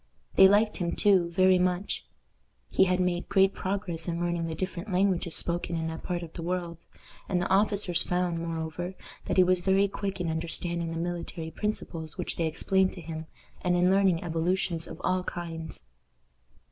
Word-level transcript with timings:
They 0.33 0.47
liked 0.47 0.77
him, 0.77 0.95
too, 0.95 1.29
very 1.29 1.59
much. 1.59 2.07
He 2.71 2.85
had 2.85 2.99
made 2.99 3.29
great 3.29 3.53
progress 3.53 4.07
in 4.07 4.19
learning 4.19 4.47
the 4.47 4.55
different 4.55 4.91
languages 4.91 5.35
spoken 5.35 5.75
in 5.77 5.85
that 5.89 6.01
part 6.01 6.23
of 6.23 6.33
the 6.33 6.41
world, 6.41 6.79
and 7.29 7.39
the 7.39 7.47
officers 7.49 8.01
found, 8.01 8.39
moreover, 8.39 8.95
that 9.25 9.37
he 9.37 9.43
was 9.43 9.59
very 9.59 9.87
quick 9.87 10.19
in 10.19 10.27
understanding 10.27 10.89
the 10.89 10.97
military 10.97 11.51
principles 11.51 12.17
which 12.17 12.37
they 12.37 12.47
explained 12.47 12.93
to 12.93 13.01
him, 13.01 13.27
and 13.61 13.75
in 13.75 13.91
learning 13.91 14.23
evolutions 14.23 14.87
of 14.87 14.99
all 15.03 15.23
kinds. 15.23 15.81